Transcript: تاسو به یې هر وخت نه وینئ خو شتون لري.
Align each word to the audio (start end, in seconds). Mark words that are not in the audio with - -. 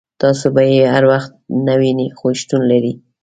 تاسو 0.21 0.45
به 0.55 0.61
یې 0.71 0.83
هر 0.93 1.03
وخت 1.11 1.31
نه 1.65 1.73
وینئ 1.81 2.09
خو 2.17 2.27
شتون 2.39 2.61
لري. 2.71 2.93